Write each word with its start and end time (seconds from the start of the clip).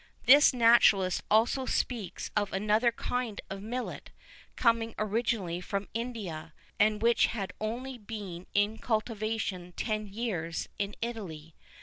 [V 0.23 0.31
22] 0.31 0.35
This 0.35 0.51
naturalist 0.55 1.21
also 1.29 1.65
speaks 1.67 2.31
of 2.35 2.51
another 2.51 2.91
kind 2.91 3.39
of 3.51 3.61
millet, 3.61 4.09
coming 4.55 4.95
originally 4.97 5.61
from 5.61 5.89
India, 5.93 6.55
and 6.79 7.03
which 7.03 7.27
had 7.27 7.53
only 7.61 7.99
been 7.99 8.47
in 8.55 8.79
cultivation 8.79 9.73
ten 9.73 10.07
years 10.07 10.67
in 10.79 10.95
Italy. 11.03 11.53